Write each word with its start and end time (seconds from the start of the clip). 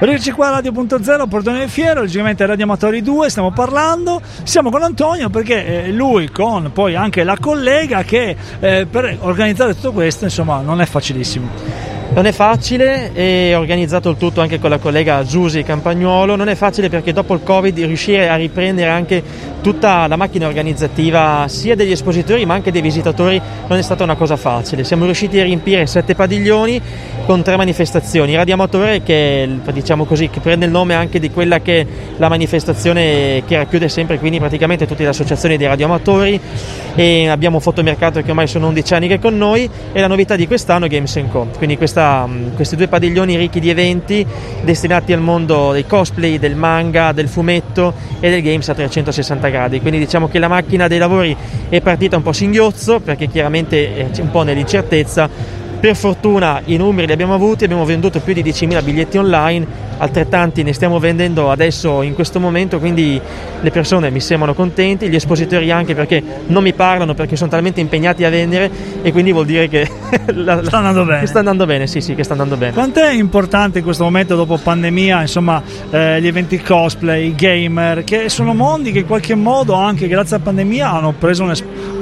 Rieccoci 0.00 0.30
qua 0.30 0.54
a 0.54 0.60
Radio.0, 0.60 1.26
Portone 1.26 1.58
del 1.58 1.68
Fiero, 1.68 2.02
logicamente 2.02 2.46
Radio 2.46 2.62
Amatori 2.62 3.02
2, 3.02 3.30
stiamo 3.30 3.50
parlando, 3.50 4.22
siamo 4.44 4.70
con 4.70 4.84
Antonio 4.84 5.28
perché 5.28 5.86
eh, 5.86 5.90
lui 5.90 6.30
con 6.30 6.70
poi 6.72 6.94
anche 6.94 7.24
la 7.24 7.36
collega 7.36 8.04
che 8.04 8.36
eh, 8.60 8.86
per 8.88 9.16
organizzare 9.22 9.74
tutto 9.74 9.90
questo 9.90 10.22
insomma 10.22 10.60
non 10.60 10.80
è 10.80 10.86
facilissimo. 10.86 11.48
Non 12.10 12.26
è 12.26 12.32
facile 12.32 13.12
e 13.12 13.54
ho 13.56 13.58
organizzato 13.58 14.10
il 14.10 14.16
tutto 14.16 14.40
anche 14.40 14.60
con 14.60 14.70
la 14.70 14.78
collega 14.78 15.24
Giusi 15.24 15.64
Campagnuolo, 15.64 16.36
non 16.36 16.48
è 16.48 16.54
facile 16.54 16.88
perché 16.88 17.12
dopo 17.12 17.34
il 17.34 17.42
Covid 17.42 17.76
riuscire 17.78 18.28
a 18.28 18.36
riprendere 18.36 18.90
anche 18.90 19.22
tutta 19.60 20.06
la 20.06 20.16
macchina 20.16 20.46
organizzativa 20.46 21.44
sia 21.48 21.74
degli 21.74 21.90
espositori 21.90 22.46
ma 22.46 22.54
anche 22.54 22.70
dei 22.70 22.80
visitatori 22.80 23.40
non 23.66 23.76
è 23.76 23.82
stata 23.82 24.04
una 24.04 24.14
cosa 24.14 24.36
facile. 24.36 24.84
Siamo 24.84 25.04
riusciti 25.04 25.40
a 25.40 25.42
riempire 25.42 25.86
sette 25.86 26.14
padiglioni 26.14 26.80
con 27.28 27.42
tre 27.42 27.58
manifestazioni. 27.58 28.34
Radio 28.34 28.54
Amatore 28.54 29.02
che, 29.02 29.46
diciamo 29.70 30.06
così, 30.06 30.30
che 30.30 30.40
prende 30.40 30.64
il 30.64 30.70
nome 30.70 30.94
anche 30.94 31.20
di 31.20 31.30
quella 31.30 31.60
che 31.60 31.80
è 31.82 31.86
la 32.16 32.30
manifestazione 32.30 33.42
che 33.46 33.54
racchiude 33.54 33.90
sempre 33.90 34.18
quindi 34.18 34.38
praticamente 34.38 34.86
tutte 34.86 35.02
le 35.02 35.10
associazioni 35.10 35.58
dei 35.58 35.66
radioamatori 35.66 36.40
e 36.94 37.28
abbiamo 37.28 37.60
Fotomercato 37.60 38.22
che 38.22 38.30
ormai 38.30 38.46
sono 38.46 38.68
11 38.68 38.94
anni 38.94 39.08
che 39.08 39.14
è 39.16 39.18
con 39.18 39.36
noi 39.36 39.68
e 39.92 40.00
la 40.00 40.06
novità 40.06 40.36
di 40.36 40.46
quest'anno 40.46 40.86
è 40.86 40.88
Games 40.88 41.22
Co. 41.30 41.48
Quindi 41.58 41.76
questa, 41.76 42.26
questi 42.54 42.76
due 42.76 42.88
padiglioni 42.88 43.36
ricchi 43.36 43.60
di 43.60 43.68
eventi 43.68 44.24
destinati 44.62 45.12
al 45.12 45.20
mondo 45.20 45.72
dei 45.72 45.84
cosplay, 45.84 46.38
del 46.38 46.56
manga, 46.56 47.12
del 47.12 47.28
fumetto 47.28 47.92
e 48.20 48.30
del 48.30 48.40
games 48.40 48.66
a 48.70 48.74
360 48.74 49.48
gradi. 49.48 49.82
Quindi 49.82 49.98
diciamo 49.98 50.28
che 50.28 50.38
la 50.38 50.48
macchina 50.48 50.88
dei 50.88 50.98
lavori 50.98 51.36
è 51.68 51.82
partita 51.82 52.16
un 52.16 52.22
po' 52.22 52.32
singhiozzo 52.32 53.00
perché 53.00 53.28
chiaramente 53.28 54.10
è 54.10 54.20
un 54.20 54.30
po' 54.30 54.44
nell'incertezza 54.44 55.57
per 55.80 55.94
fortuna 55.94 56.60
i 56.64 56.76
numeri 56.76 57.06
li 57.06 57.12
abbiamo 57.12 57.34
avuti, 57.34 57.64
abbiamo 57.64 57.84
venduto 57.84 58.20
più 58.20 58.34
di 58.34 58.42
10.000 58.42 58.82
biglietti 58.82 59.16
online, 59.16 59.66
altrettanti 59.98 60.62
ne 60.62 60.72
stiamo 60.72 60.98
vendendo 60.98 61.50
adesso 61.50 62.02
in 62.02 62.14
questo 62.14 62.40
momento, 62.40 62.78
quindi 62.78 63.20
le 63.60 63.70
persone 63.70 64.10
mi 64.10 64.20
sembrano 64.20 64.54
contenti, 64.54 65.08
gli 65.08 65.14
espositori 65.14 65.70
anche 65.70 65.94
perché 65.94 66.22
non 66.46 66.62
mi 66.62 66.72
parlano 66.72 67.14
perché 67.14 67.36
sono 67.36 67.50
talmente 67.50 67.80
impegnati 67.80 68.24
a 68.24 68.30
vendere 68.30 68.70
e 69.02 69.12
quindi 69.12 69.32
vuol 69.32 69.46
dire 69.46 69.68
che 69.68 69.88
la, 70.34 70.62
sta 70.64 70.78
andando 70.78 71.04
bene. 71.04 71.26
sta 71.26 71.38
andando 71.38 71.66
bene, 71.66 71.86
sì, 71.86 72.00
sì, 72.00 72.14
che 72.14 72.24
sta 72.24 72.32
andando 72.32 72.56
bene. 72.56 72.72
Quanto 72.72 73.00
è 73.00 73.12
importante 73.12 73.78
in 73.78 73.84
questo 73.84 74.02
momento 74.04 74.34
dopo 74.34 74.56
pandemia, 74.56 75.20
insomma, 75.20 75.62
eh, 75.90 76.20
gli 76.20 76.26
eventi 76.26 76.60
cosplay, 76.60 77.28
i 77.28 77.34
gamer, 77.34 78.02
che 78.02 78.28
sono 78.28 78.52
mondi 78.52 78.90
che 78.90 79.00
in 79.00 79.06
qualche 79.06 79.34
modo 79.36 79.74
anche 79.74 80.08
grazie 80.08 80.36
alla 80.36 80.44
pandemia 80.44 80.90
hanno 80.90 81.12
preso 81.12 81.44
un 81.44 81.54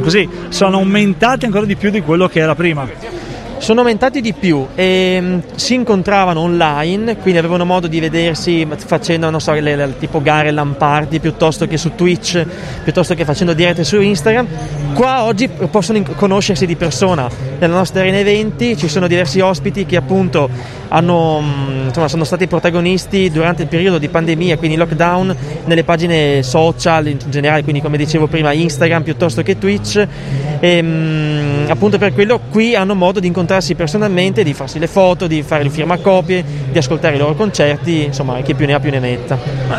così, 0.00 0.28
sono 0.48 0.78
aumentati 0.78 1.44
ancora 1.44 1.66
di 1.66 1.76
più 1.76 1.90
di 1.90 2.00
quello 2.02 2.28
che 2.28 2.40
era 2.40 2.54
prima 2.54 3.23
sono 3.64 3.80
aumentati 3.80 4.20
di 4.20 4.34
più 4.34 4.66
e 4.74 5.16
um, 5.18 5.42
si 5.54 5.72
incontravano 5.72 6.40
online, 6.40 7.16
quindi 7.16 7.38
avevano 7.38 7.64
modo 7.64 7.86
di 7.86 7.98
vedersi 7.98 8.68
facendo 8.76 9.38
so, 9.38 9.52
le, 9.52 9.74
le, 9.74 9.94
tipo 9.98 10.20
gare 10.20 10.50
lampardi 10.50 11.18
piuttosto 11.18 11.66
che 11.66 11.78
su 11.78 11.94
Twitch, 11.94 12.44
piuttosto 12.82 13.14
che 13.14 13.24
facendo 13.24 13.54
dirette 13.54 13.82
su 13.82 13.98
Instagram. 13.98 14.46
Qua 14.92 15.22
oggi 15.22 15.48
possono 15.48 16.02
conoscersi 16.14 16.66
di 16.66 16.76
persona. 16.76 17.53
Nella 17.64 17.78
nostra 17.78 18.00
arena 18.00 18.18
eventi 18.18 18.76
ci 18.76 18.88
sono 18.88 19.06
diversi 19.06 19.40
ospiti 19.40 19.86
che 19.86 19.96
appunto 19.96 20.50
hanno, 20.88 21.42
insomma, 21.86 22.08
sono 22.08 22.24
stati 22.24 22.46
protagonisti 22.46 23.30
durante 23.30 23.62
il 23.62 23.68
periodo 23.68 23.96
di 23.96 24.08
pandemia, 24.08 24.58
quindi 24.58 24.76
lockdown, 24.76 25.34
nelle 25.64 25.82
pagine 25.82 26.42
social 26.42 27.06
in 27.06 27.16
generale, 27.30 27.62
quindi 27.62 27.80
come 27.80 27.96
dicevo 27.96 28.26
prima 28.26 28.52
Instagram 28.52 29.02
piuttosto 29.02 29.42
che 29.42 29.56
Twitch. 29.56 30.06
E, 30.60 30.78
um, 30.78 31.64
appunto 31.68 31.96
per 31.96 32.12
quello 32.12 32.38
qui 32.50 32.76
hanno 32.76 32.94
modo 32.94 33.18
di 33.18 33.28
incontrarsi 33.28 33.74
personalmente, 33.74 34.44
di 34.44 34.52
farsi 34.52 34.78
le 34.78 34.86
foto, 34.86 35.26
di 35.26 35.42
fare 35.42 35.62
le 35.62 35.70
firmacopie, 35.70 36.44
di 36.70 36.78
ascoltare 36.78 37.16
i 37.16 37.18
loro 37.18 37.34
concerti, 37.34 38.04
insomma 38.04 38.40
chi 38.42 38.54
più 38.54 38.66
ne 38.66 38.74
ha 38.74 38.80
più 38.80 38.90
ne 38.90 39.00
metta. 39.00 39.38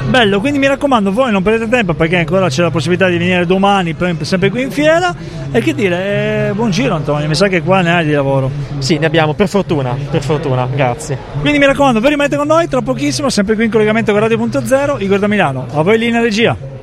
Bello, 0.10 0.40
quindi 0.40 0.58
mi 0.58 0.68
raccomando, 0.68 1.12
voi 1.12 1.32
non 1.32 1.44
perdete 1.44 1.70
tempo 1.70 1.94
perché 1.94 2.18
ancora 2.18 2.50
c'è 2.50 2.64
la 2.64 2.72
possibilità 2.72 3.08
di 3.08 3.18
venire 3.18 3.46
domani, 3.46 3.96
sempre 4.22 4.50
qui 4.50 4.64
in 4.64 4.72
fiera. 4.72 5.16
E 5.52 5.62
che 5.62 5.74
dire, 5.74 6.50
eh, 6.50 6.54
buon 6.54 6.72
giro 6.72 6.96
Antonio, 6.96 7.28
mi 7.28 7.36
sa 7.36 7.48
che 7.48 7.62
ne 7.82 7.94
hai 7.94 8.06
di 8.06 8.12
lavoro. 8.12 8.50
Sì, 8.80 8.98
ne 8.98 9.06
abbiamo, 9.06 9.34
per 9.34 9.48
fortuna, 9.48 9.96
per 10.10 10.22
fortuna, 10.22 10.68
grazie. 10.74 11.18
Quindi 11.40 11.60
mi 11.60 11.66
raccomando, 11.66 12.00
voi 12.00 12.10
rimanete 12.10 12.36
con 12.38 12.48
noi, 12.48 12.68
tra 12.68 12.82
pochissimo, 12.82 13.30
sempre 13.30 13.56
qui 13.56 13.66
in 13.66 13.72
collegamento 13.72 14.12
con 14.12 14.22
Radio.0, 14.22 15.02
Igor 15.02 15.20
da 15.20 15.28
Milano. 15.28 15.66
A 15.74 15.82
voi 15.82 15.98
lì 15.98 16.08
in 16.08 16.22
regia. 16.22 16.75